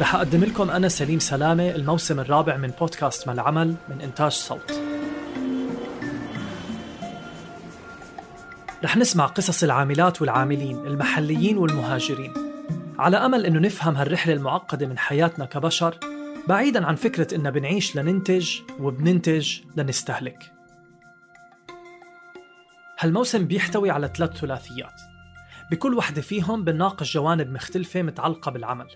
[0.00, 4.72] رح أقدم لكم أنا سليم سلامة الموسم الرابع من بودكاست ما العمل من إنتاج صوت.
[8.84, 12.32] رح نسمع قصص العاملات والعاملين المحليين والمهاجرين.
[12.98, 15.98] على أمل أنه نفهم هالرحلة المعقدة من حياتنا كبشر
[16.48, 20.52] بعيدا عن فكرة إننا بنعيش لننتج وبننتج لنستهلك.
[22.98, 25.00] هالموسم بيحتوي على ثلاث ثلاثيات.
[25.70, 28.86] بكل وحدة فيهم بنناقش جوانب مختلفة متعلقة بالعمل.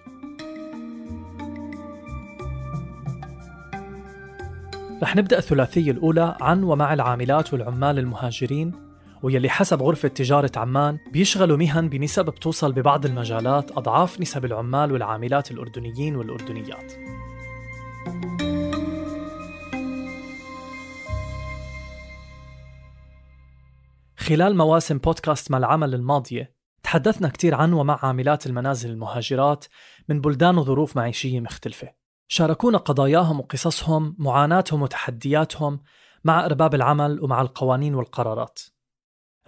[5.03, 8.73] رح نبدأ الثلاثية الأولى عن ومع العاملات والعمال المهاجرين
[9.23, 15.51] ويلي حسب غرفة تجارة عمان بيشغلوا مهن بنسب بتوصل ببعض المجالات أضعاف نسب العمال والعاملات
[15.51, 16.93] الأردنيين والأردنيات.
[24.17, 29.65] خلال مواسم بودكاست مع العمل الماضية تحدثنا كتير عن ومع عاملات المنازل المهاجرات
[30.09, 32.02] من بلدان وظروف معيشية مختلفة.
[32.33, 35.81] شاركونا قضاياهم وقصصهم معاناتهم وتحدياتهم
[36.25, 38.61] مع أرباب العمل ومع القوانين والقرارات.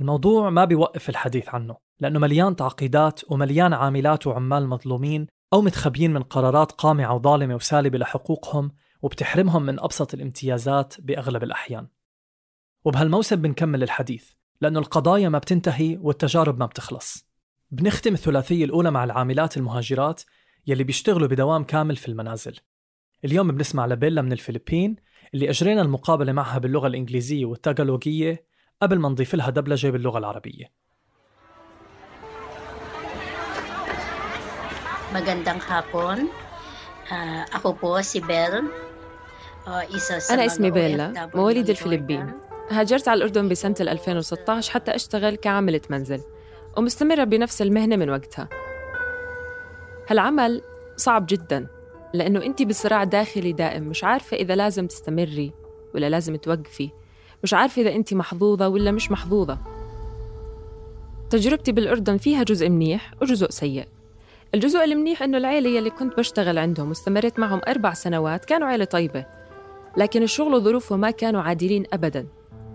[0.00, 6.22] الموضوع ما بيوقف الحديث عنه لأنه مليان تعقيدات ومليان عاملات وعمال مظلومين أو متخبيين من
[6.22, 8.70] قرارات قامعة وظالمة وسالبة لحقوقهم
[9.02, 11.88] وبتحرمهم من أبسط الامتيازات بأغلب الأحيان.
[12.84, 14.30] وبهالموسم بنكمل الحديث
[14.60, 17.28] لأنه القضايا ما بتنتهي والتجارب ما بتخلص.
[17.70, 20.22] بنختم الثلاثية الأولى مع العاملات المهاجرات
[20.66, 22.58] يلي بيشتغلوا بدوام كامل في المنازل.
[23.24, 24.96] اليوم بنسمع لبيلا من الفلبين
[25.34, 28.44] اللي أجرينا المقابلة معها باللغة الإنجليزية والتاغالوجية
[28.82, 30.84] قبل ما نضيف لها دبلجة باللغة العربية
[35.14, 36.26] Magandang hapon.
[37.06, 38.66] Ah, ako po si Bel.
[39.62, 41.70] Ah, isa sa أنا اسمي بيلا مواليد.
[41.70, 42.32] الفلبين
[42.70, 46.20] هاجرت على الأردن بسنة 2016 حتى أشتغل كعاملة منزل
[46.76, 48.48] ومستمرة بنفس المهنة من وقتها
[50.10, 50.62] هالعمل
[50.96, 51.66] صعب جدا
[52.14, 55.52] لأنه أنت بصراع داخلي دائم مش عارفة إذا لازم تستمري
[55.94, 56.90] ولا لازم توقفي.
[57.42, 59.58] مش عارفة إذا أنت محظوظة ولا مش محظوظة.
[61.30, 63.86] تجربتي بالأردن فيها جزء منيح وجزء سيء.
[64.54, 69.26] الجزء المنيح إنه العيلة يلي كنت بشتغل عندهم واستمريت معهم أربع سنوات كانوا عيلة طيبة.
[69.96, 72.26] لكن الشغل وظروفه ما كانوا عادلين أبداً.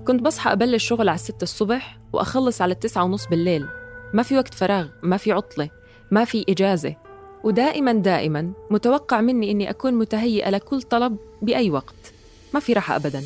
[0.07, 3.67] كنت بصحى أبلش شغل على الستة الصبح وأخلص على التسعة ونص بالليل.
[4.13, 5.69] ما في وقت فراغ ما في عطلة
[6.11, 7.08] ما في إجازة.
[7.43, 12.13] ودائما دائما متوقع مني إني أكون متهيئة لكل طلب بأي وقت.
[12.53, 13.23] ما في راحة أبدا.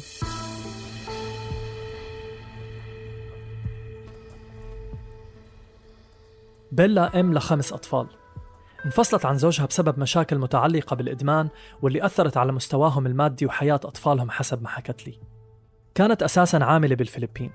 [6.71, 8.07] بيلا أم لخمس أطفال.
[8.85, 11.49] انفصلت عن زوجها بسبب مشاكل متعلقة بالإدمان
[11.81, 15.19] واللي أثرت على مستواهم المادي وحياة أطفالهم حسب ما حكت لي.
[15.95, 17.51] كانت أساساً عاملة بالفلبين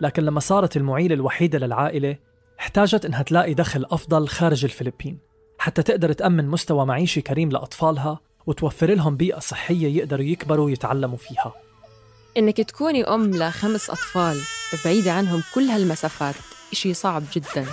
[0.00, 2.16] لكن لما صارت المعيلة الوحيدة للعائلة
[2.60, 5.31] احتاجت إنها تلاقي دخل أفضل خارج الفلبين.
[5.62, 11.52] حتى تقدر تأمن مستوى معيشي كريم لأطفالها وتوفر لهم بيئة صحية يقدروا يكبروا ويتعلموا فيها.
[12.36, 14.36] إنك تكوني أم لخمس أطفال
[14.84, 16.34] بعيدة عنهم كل هالمسافات
[16.72, 17.66] إشي صعب جدا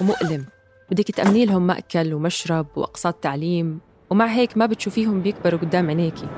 [0.00, 0.46] ومؤلم.
[0.90, 3.80] بدك تأمني لهم مأكل ومشرب وأقساط تعليم
[4.10, 6.28] ومع هيك ما بتشوفيهم بيكبروا قدام عينيكي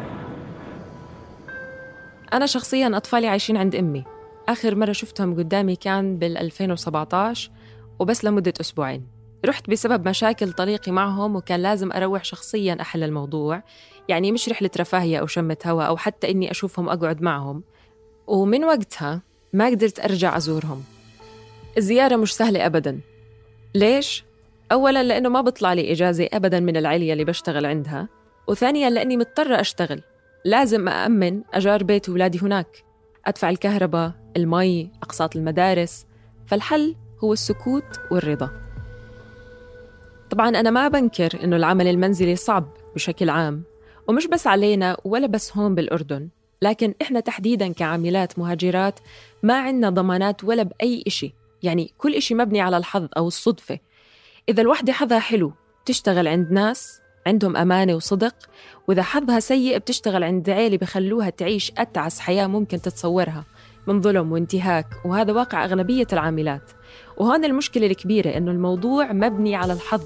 [2.32, 4.04] أنا شخصياً أطفالي عايشين عند أمي.
[4.48, 7.50] آخر مرة شفتهم قدامي كان بال 2017
[7.98, 9.15] وبس لمدة أسبوعين.
[9.46, 13.62] رحت بسبب مشاكل طريقي معهم وكان لازم أروح شخصياً أحل الموضوع.
[14.08, 17.62] يعني مش رحلة رفاهية أو شمة هوا أو حتى إني أشوفهم أقعد معهم.
[18.26, 19.22] ومن وقتها
[19.52, 20.82] ما قدرت أرجع أزورهم.
[21.78, 23.00] الزيارة مش سهلة أبداً.
[23.74, 24.24] ليش؟
[24.72, 28.08] أولاً لأنه ما بطلع لي إجازة أبداً من العلية اللي بشتغل عندها.
[28.48, 30.02] وثانياً لأني مضطرة أشتغل.
[30.44, 32.84] لازم أأمن أجار بيت ولادي هناك.
[33.26, 36.06] أدفع الكهرباء، المي، أقساط المدارس.
[36.46, 38.65] فالحل هو السكوت والرضا.
[40.30, 43.62] طبعا أنا ما بنكر إنه العمل المنزلي صعب بشكل عام
[44.08, 46.28] ومش بس علينا ولا بس هون بالأردن
[46.62, 49.00] لكن إحنا تحديداً كعاملات مهاجرات
[49.42, 53.78] ما عندنا ضمانات ولا بأي إشي يعني كل إشي مبني على الحظ أو الصدفة.
[54.48, 55.52] إذا الوحدة حظها حلو
[55.86, 58.34] تشتغل عند ناس عندهم أمانة وصدق
[58.88, 63.44] وإذا حظها سيء بتشتغل عند عيلة بخلوها تعيش أتعس حياة ممكن تتصورها.
[63.86, 66.70] من ظلم وانتهاك وهذا واقع أغلبية العاملات.
[67.16, 70.04] وهون المشكلة الكبيرة إنه الموضوع مبني على الحظ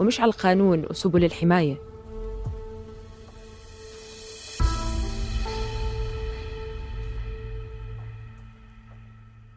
[0.00, 1.76] ومش على القانون وسبل الحماية.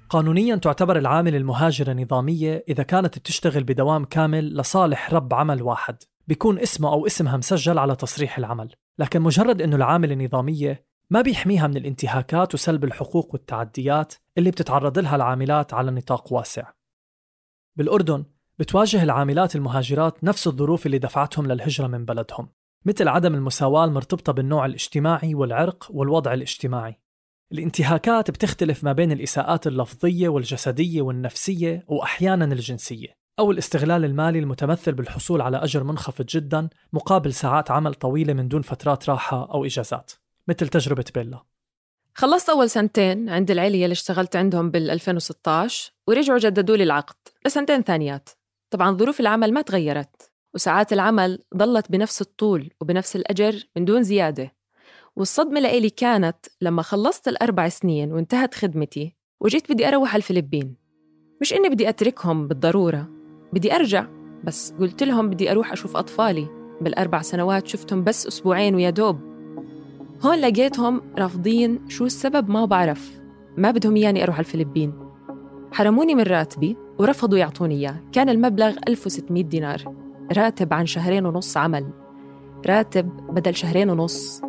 [0.09, 5.95] قانونيا تعتبر العامل المهاجرة نظامية إذا كانت بتشتغل بدوام كامل لصالح رب عمل واحد
[6.27, 8.71] بيكون اسمه أو اسمها مسجل على تصريح العمل.
[8.99, 15.15] لكن مجرد أنه العاملة نظامية ما بيحميها من الانتهاكات وسلب الحقوق والتعديات اللي بتتعرض لها
[15.15, 16.71] العاملات على نطاق واسع.
[17.75, 18.25] بالأردن
[18.59, 22.49] بتواجه العاملات المهاجرات نفس الظروف اللي دفعتهم للهجرة من بلدهم
[22.85, 26.99] مثل عدم المساواة المرتبطة بالنوع الاجتماعي والعرق والوضع الاجتماعي.
[27.51, 35.41] الانتهاكات بتختلف ما بين الإساءات اللفظية والجسدية والنفسية وأحيانا الجنسية أو الاستغلال المالي المتمثل بالحصول
[35.41, 40.11] على أجر منخفض جدا مقابل ساعات عمل طويلة من دون فترات راحة أو إجازات.
[40.49, 41.43] مثل تجربة بيلا.
[42.15, 47.15] خلصت أول سنتين عند العيلة اللي اشتغلت عندهم بال 2016 ورجعوا جددوا لي العقد
[47.45, 48.29] لسنتين ثانيات.
[48.69, 54.55] طبعا ظروف العمل ما تغيرت وساعات العمل ضلت بنفس الطول وبنفس الأجر من دون زيادة.
[55.15, 60.75] والصدمة لإلي كانت لما خلصت الأربع سنين وانتهت خدمتي وجيت بدي أروح على الفلبين.
[61.41, 63.09] مش إني بدي أتركهم بالضرورة
[63.53, 64.07] بدي أرجع
[64.43, 66.47] بس قلت لهم بدي أروح أشوف أطفالي.
[66.81, 69.28] بالأربع سنوات شفتهم بس أسبوعين ويا دوب.
[70.25, 73.21] هون لقيتهم رافضين شو السبب ما بعرف.
[73.57, 74.93] ما بدهم إياني أروح على الفلبين.
[75.71, 77.95] حرموني من راتبي ورفضوا يعطوني إياه.
[78.11, 79.95] كان المبلغ 1600 دينار.
[80.37, 81.89] راتب عن شهرين ونص عمل.
[82.67, 84.41] راتب بدل شهرين ونص.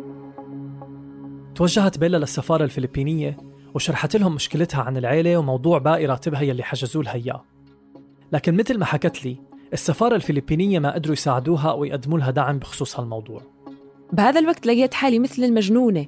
[1.55, 3.37] توجهت بيلا للسفارة الفلبينية
[3.73, 7.43] وشرحت لهم مشكلتها عن العيلة وموضوع باقي راتبها يلي حجزوا لها إياه
[8.31, 9.37] لكن مثل ما حكت لي
[9.73, 13.60] السفارة الفلبينية ما قدروا يساعدوها أو يقدموا لها دعم بخصوص هالموضوع.
[14.13, 16.05] بهذا الوقت لقيت حالي مثل المجنونة.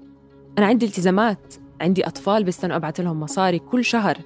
[0.58, 4.18] أنا عندي التزامات عندي أطفال بستنوا أبعث لهم مصاري كل شهر.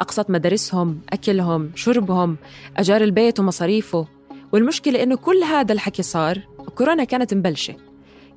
[0.00, 2.36] أقسط مدارسهم أكلهم شربهم
[2.76, 4.06] أجار البيت ومصاريفه.
[4.52, 7.74] والمشكلة إنه كل هذا الحكي صار وكورونا كانت مبلشة.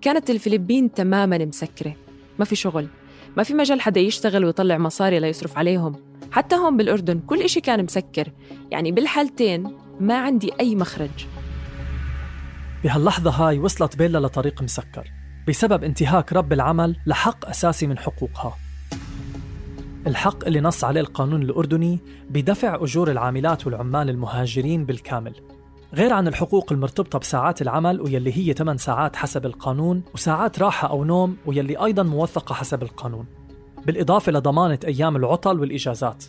[0.02, 1.96] كانت الفلبين تماما مسكرة.
[2.40, 2.88] ما في شغل.
[3.38, 5.96] ما في مجال حدا يشتغل ويطلع مصاري ليصرف عليهم.
[6.32, 8.32] حتى هون بالأردن كل إشي كان مسكر.
[8.72, 9.68] يعني بالحالتين
[10.00, 11.35] ما عندي أي مخرج.
[12.86, 15.12] بهاللحظة هاي وصلت بيلا لطريق مسكر.
[15.48, 18.58] بسبب انتهاك رب العمل لحق أساسي من حقوقها.
[20.08, 22.00] الحق اللي نص عليه القانون الأردني
[22.30, 25.34] بدفع أجور العاملات والعمال المهاجرين بالكامل.
[25.94, 31.04] غير عن الحقوق المرتبطة بساعات العمل ويلي هي 8 ساعات حسب القانون وساعات راحة أو
[31.04, 33.26] نوم ويلي أيضا موثقة حسب القانون.
[33.86, 36.26] بالإضافة لضمانة أيام العطل والإجازات.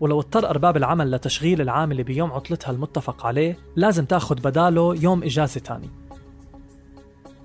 [0.00, 5.60] ولو اضطر أرباب العمل لتشغيل العاملة بيوم عطلتها المتفق عليه لازم تاخد بداله يوم إجازة
[5.60, 5.90] تاني.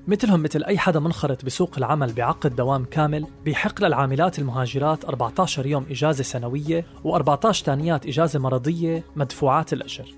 [0.07, 5.85] مثلهم مثل أي حدا منخرط بسوق العمل بعقد دوام كامل بيحق للعاملات المهاجرات 14 يوم
[5.89, 10.13] إجازة سنوية و14 تانيات إجازة مرضية مدفوعات الأجر.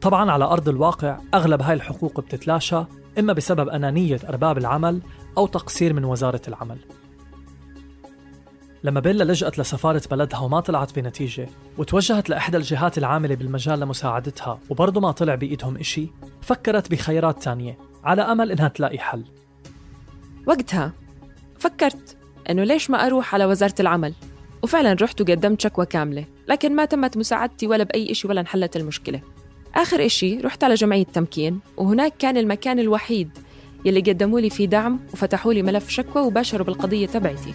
[0.00, 2.82] طبعا على أرض الواقع أغلب هاي الحقوق بتتلاشى
[3.18, 5.00] إما بسبب أنانية أرباب العمل
[5.38, 6.78] أو تقصير من وزارة العمل.
[8.84, 15.00] لما بيلا لجأت لسفارة بلدها وما طلعت بنتيجة وتوجهت لإحدى الجهات العاملة بالمجال لمساعدتها وبرضه
[15.00, 16.08] ما طلع بإيدهم إشي
[16.42, 19.24] فكرت بخيارات تانية على أمل إنها تلاقي حل.
[20.46, 20.92] وقتها
[21.58, 22.16] فكرت
[22.50, 24.14] إنه ليش ما أروح على وزارة العمل؟
[24.62, 29.20] وفعلا رحت وقدمت شكوى كاملة لكن ما تمت مساعدتي ولا بأي إشي ولا انحلت المشكلة.
[29.74, 33.30] آخر إشي رحت على جمعية تمكين وهناك كان المكان الوحيد
[33.84, 37.54] يلي قدموا لي فيه دعم وفتحوا لي ملف شكوى وباشروا بالقضية تبعتي.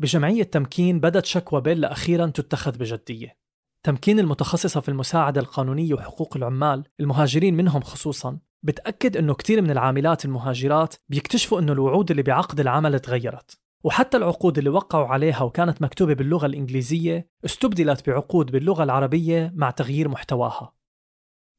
[0.00, 3.38] بجمعية تمكين بدت شكوى بيلا أخيرا تتخذ بجدية.
[3.82, 10.24] تمكين المتخصصة في المساعدة القانونية وحقوق العمال المهاجرين منهم خصوصا بتأكد أنه كثير من العاملات
[10.24, 13.58] المهاجرات بيكتشفوا أنه الوعود اللي بعقد العمل تغيرت.
[13.84, 20.08] وحتى العقود اللي وقعوا عليها وكانت مكتوبة باللغة الإنجليزية استبدلت بعقود باللغة العربية مع تغيير
[20.08, 20.74] محتواها.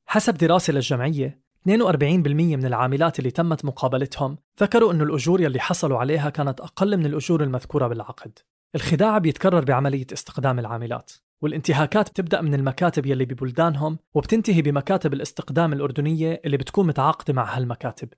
[0.05, 6.29] حسب دراسة للجمعية 42% من العاملات اللي تمت مقابلتهم ذكروا أن الأجور يلي حصلوا عليها
[6.29, 8.39] كانت أقل من الأجور المذكورة بالعقد.
[8.75, 16.41] الخداع بيتكرر بعملية استقدام العاملات والانتهاكات بتبدأ من المكاتب يلي ببلدانهم وبتنتهي بمكاتب الاستقدام الأردنية
[16.45, 18.09] اللي بتكون متعاقدة مع هالمكاتب.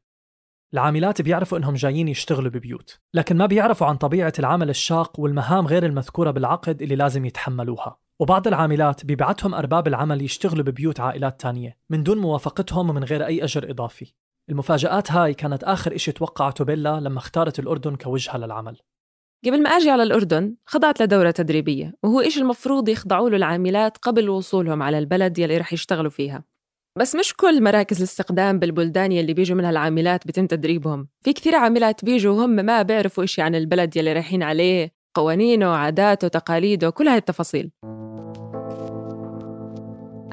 [0.74, 5.86] العاملات بيعرفوا إنهم جايين يشتغلوا ببيوت لكن ما بيعرفوا عن طبيعة العمل الشاق والمهام غير
[5.86, 8.03] المذكورة بالعقد اللي لازم يتحملوها.
[8.20, 13.44] وبعض العاملات بيبعتهم أرباب العمل يشتغلوا ببيوت عائلات تانية من دون موافقتهم ومن غير أي
[13.44, 14.14] أجر إضافي.
[14.50, 18.78] المفاجآت هاي كانت آخر إشي توقعته بيلا لما اختارت الأردن كوجهة للعمل.
[19.46, 24.30] قبل ما أجي على الأردن خضعت لدورة تدريبية وهو إيش المفروض يخضعوا له العاملات قبل
[24.30, 26.44] وصولهم على البلد يلي رح يشتغلوا فيها.
[27.00, 31.08] بس مش كل مراكز الاستخدام بالبلدان يلي بيجوا منها العاملات بتم تدريبهم.
[31.22, 36.26] في كثير عاملات بيجوا وهم ما بيعرفوا إشي عن البلد يلي رايحين عليه قوانينه وعاداته
[36.26, 37.72] وتقاليده كل هاي التفاصيل.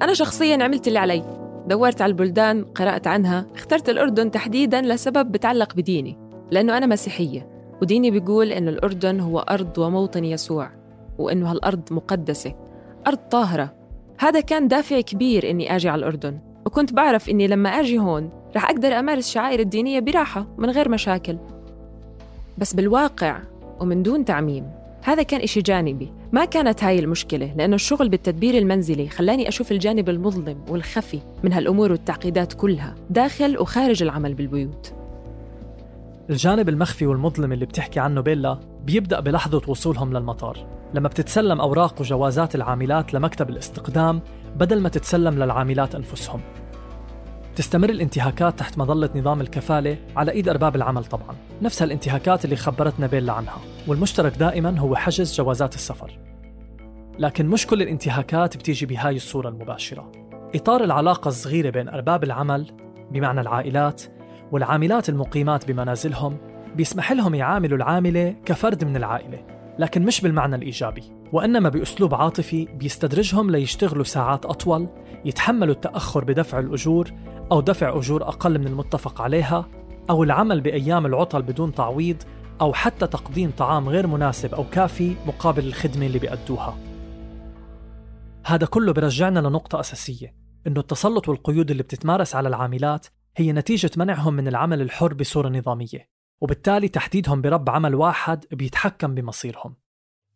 [0.02, 1.24] أنا شخصياً عملت اللي علي.
[1.66, 6.18] دورت على البلدان قرأت عنها اخترت الأردن تحديداً لسبب بتعلق بديني
[6.50, 7.48] لأنه أنا مسيحية
[7.82, 10.70] وديني بيقول إنه الأردن هو أرض وموطن يسوع
[11.18, 12.54] وإنه هالأرض مقدسة
[13.06, 13.74] أرض طاهرة.
[14.18, 18.70] هذا كان دافع كبير إني أجي على الأردن وكنت بعرف إني لما أجي هون رح
[18.70, 21.38] أقدر أمارس شعائر الدينية براحة من غير مشاكل.
[22.58, 23.38] بس بالواقع
[23.80, 26.12] ومن دون تعميم هذا كان إشي جانبي.
[26.32, 31.92] ما كانت هاي المشكلة لأنه الشغل بالتدبير المنزلي خلاني أشوف الجانب المظلم والخفي من هالأمور
[31.92, 34.94] والتعقيدات كلها داخل وخارج العمل بالبيوت.
[36.30, 40.66] الجانب المخفي والمظلم اللي بتحكي عنه بيلا بيبدأ بلحظة وصولهم للمطار.
[40.94, 44.20] لما بتتسلم أوراق وجوازات العاملات لمكتب الاستقدام
[44.56, 46.40] بدل ما تتسلم للعاملات أنفسهم.
[47.56, 51.36] تستمر الانتهاكات تحت مظلة نظام الكفالة على إيد أرباب العمل طبعا.
[51.62, 53.58] نفس الانتهاكات اللي خبرتنا بيلا عنها.
[53.90, 56.18] والمشترك دائما هو حجز جوازات السفر.
[57.18, 60.12] لكن مش كل الانتهاكات بتيجي بهاي الصورة المباشرة.
[60.54, 62.66] إطار العلاقة الصغيرة بين أرباب العمل
[63.10, 64.02] بمعنى العائلات
[64.52, 66.36] والعاملات المقيمات بمنازلهم
[66.76, 69.46] بيسمح لهم يعاملوا العاملة كفرد من العائلة
[69.78, 71.02] لكن مش بالمعنى الإيجابي.
[71.32, 74.88] وإنما بأسلوب عاطفي بيستدرجهم ليشتغلوا ساعات أطول
[75.24, 77.10] يتحملوا التأخر بدفع الأجور
[77.52, 79.66] أو دفع أجور أقل من المتفق عليها
[80.10, 82.22] أو العمل بأيام العطل بدون تعويض
[82.60, 86.78] أو حتى تقديم طعام غير مناسب أو كافي مقابل الخدمة اللي بيأدوها.
[88.46, 90.34] هذا كله برجعنا لنقطة أساسية
[90.66, 96.08] إنه التسلط والقيود اللي بتتمارس على العاملات هي نتيجة منعهم من العمل الحر بصورة نظامية
[96.40, 99.76] وبالتالي تحديدهم برب عمل واحد بيتحكم بمصيرهم.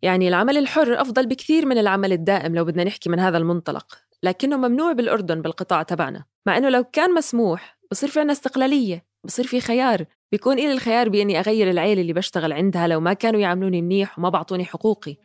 [0.02, 4.56] يعني العمل الحر أفضل بكثير من العمل الدائم لو بدنا نحكي من هذا المنطلق لكنه
[4.56, 9.60] ممنوع بالأردن بالقطاع تبعنا مع أنه لو كان مسموح بصير في عنا استقلالية بصير في
[9.60, 10.04] خيار.
[10.34, 14.28] بيكون إلي الخيار بإني أغير العيلة اللي بشتغل عندها لو ما كانوا يعاملوني منيح وما
[14.28, 15.16] بعطوني حقوقي.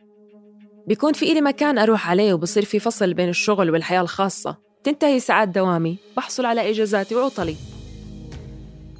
[0.86, 4.56] بيكون في إلي مكان أروح عليه وبصير في فصل بين الشغل والحياة الخاصة.
[4.84, 7.56] تنتهي ساعات دوامي بحصل على إجازاتي وعطلي.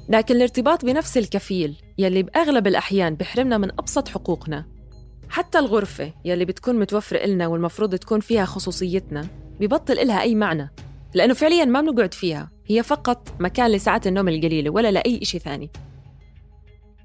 [0.09, 4.65] لكن الارتباط بنفس الكفيل يلي بأغلب الأحيان بحرمنا من أبسط حقوقنا.
[5.29, 9.27] حتى الغرفة يلي بتكون متوفرة إلنا والمفروض تكون فيها خصوصيتنا
[9.59, 10.73] ببطل إلها أي معنى
[11.13, 12.51] لأنه فعليا ما بنقعد فيها.
[12.67, 15.69] هي فقط مكان لساعات النوم القليلة ولا لأي إشي ثاني.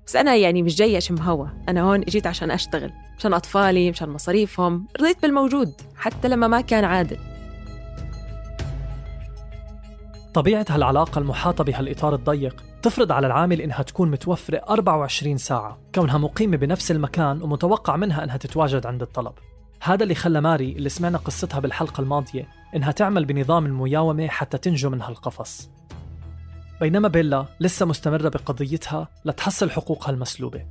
[0.06, 1.46] بس أنا يعني مش جاي أشم هوا.
[1.68, 4.86] أنا هون إجيت عشان أشتغل مشان أطفالي مشان مصاريفهم.
[5.00, 7.18] رضيت بالموجود حتى لما ما كان عادل.
[10.34, 16.56] طبيعة هالعلاقة المحاطة بهالإطار الضيق تفرض على العامل إنها تكون متوفرة 24 ساعة كونها مقيمة
[16.56, 19.32] بنفس المكان ومتوقع منها إنها تتواجد عند الطلب.
[19.82, 24.90] هذا اللي خلى ماري اللي سمعنا قصتها بالحلقة الماضية إنها تعمل بنظام المياومة حتى تنجو
[24.90, 25.70] من هالقفص.
[26.80, 30.66] بينما بيلا لسه مستمرة بقضيتها لتحصل حقوقها المسلوبة.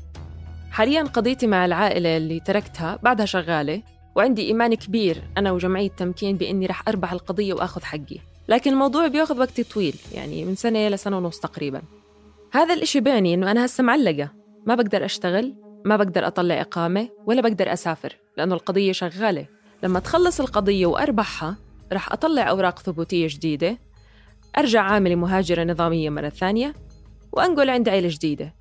[0.71, 3.81] حاليا قضيتي مع العائلة اللي تركتها بعدها شغالة
[4.15, 8.19] وعندي إيمان كبير أنا وجمعية تمكين بإني رح أربح القضية وآخذ حقي.
[8.47, 11.81] لكن الموضوع بياخذ وقت طويل يعني من سنة لسنة ونص تقريبا.
[12.51, 14.29] هذا الإشي بيعني إنه أنا هسه معلقة.
[14.65, 19.47] ما بقدر أشتغل ما بقدر أطلع إقامة ولا بقدر أسافر لأنه القضية شغالة.
[19.83, 21.55] لما تخلص القضية وأربحها
[21.93, 23.77] رح أطلع أوراق ثبوتية جديدة
[24.57, 26.73] أرجع عاملة مهاجرة نظامية مرة ثانية
[27.31, 28.53] وأنقل عند عيلة جديدة.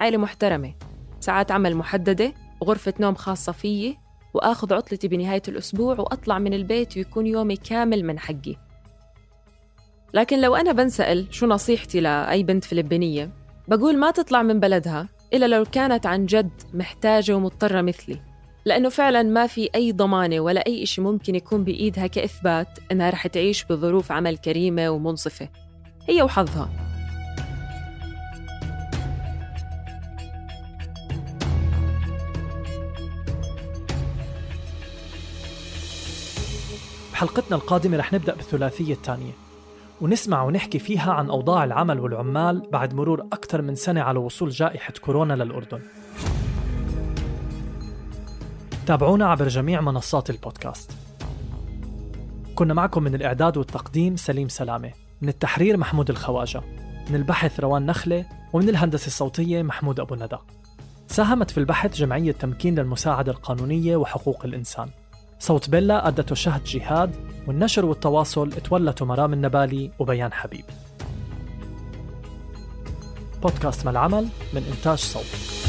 [0.00, 0.74] عيلة محترمة
[1.20, 3.98] ساعات عمل محددة وغرفة نوم خاصة فيي
[4.34, 8.56] وآخذ عطلتي بنهاية الأسبوع وأطلع من البيت ويكون يومي كامل من حقي.
[10.14, 13.30] لكن لو أنا بنسأل شو نصيحتي لأي بنت فلبينية
[13.68, 18.31] بقول ما تطلع من بلدها إلا لو كانت عن جد محتاجة ومضطرة مثلي.
[18.64, 23.26] لأنه فعلا ما في أي ضمانة ولا أي إشي ممكن يكون بإيدها كإثبات إنها رح
[23.26, 25.48] تعيش بظروف عمل كريمة ومنصفة.
[26.08, 26.68] هي وحظها.
[37.12, 39.32] بحلقتنا القادمة رح نبدأ بالثلاثية الثانية
[40.00, 44.92] ونسمع ونحكي فيها عن أوضاع العمل والعمال بعد مرور أكثر من سنة على وصول جائحة
[45.00, 45.80] كورونا للأردن.
[48.86, 50.90] تابعونا عبر جميع منصات البودكاست.
[52.54, 56.62] كنا معكم من الإعداد والتقديم سليم سلامة من التحرير محمود الخواجة
[57.10, 60.36] من البحث روان نخلة ومن الهندسة الصوتية محمود أبو ندى.
[61.08, 64.90] ساهمت في البحث جمعية تمكين للمساعدة القانونية وحقوق الإنسان.
[65.38, 67.14] صوت بيلا أدته شهد جهاد
[67.46, 70.64] والنشر والتواصل تولته مرام النبالي وبيان حبيب.
[73.42, 75.61] بودكاست ما العمل من إنتاج صوت.